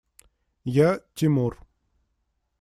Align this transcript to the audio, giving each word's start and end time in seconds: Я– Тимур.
Я– 0.85 0.97
Тимур. 1.15 1.59